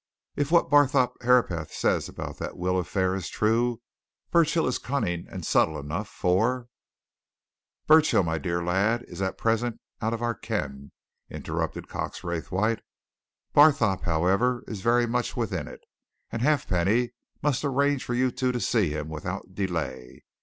If 0.35 0.51
what 0.51 0.67
Barthorpe 0.67 1.21
Herapath 1.21 1.71
says 1.71 2.09
about 2.09 2.39
that 2.39 2.57
will 2.57 2.79
affair 2.79 3.13
is 3.13 3.29
true, 3.29 3.81
Burchill 4.31 4.65
is 4.65 4.79
cunning 4.79 5.27
and 5.29 5.45
subtle 5.45 5.77
enough 5.79 6.07
for" 6.07 6.69
"Burchill, 7.85 8.23
my 8.23 8.39
dear 8.39 8.63
lad, 8.63 9.05
is 9.07 9.21
at 9.21 9.37
present 9.37 9.79
out 10.01 10.11
of 10.15 10.23
our 10.23 10.33
ken," 10.33 10.91
interrupted 11.29 11.87
Cox 11.87 12.23
Raythwaite. 12.23 12.81
"Barthorpe, 13.53 14.01
however, 14.01 14.63
is 14.67 14.81
very 14.81 15.05
much 15.05 15.37
within 15.37 15.67
it, 15.67 15.81
and 16.31 16.41
Halfpenny 16.41 17.11
must 17.43 17.63
arrange 17.63 18.03
for 18.03 18.15
you 18.15 18.31
two 18.31 18.51
to 18.51 18.59
see 18.59 18.89
him 18.89 19.07
without 19.07 19.53
delay. 19.53 20.23